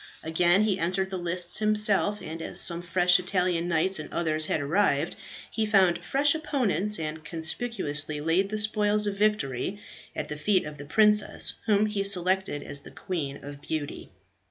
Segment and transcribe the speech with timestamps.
[0.23, 4.59] Again he entered the lists himself, and as some fresh Italian knights and others had
[4.59, 5.15] arrived,
[5.51, 9.79] he found fresh opponents, and conspicuously laid the spoils of victory
[10.15, 14.09] at the feet of the princess, whom he selected as the Queen of Beauty.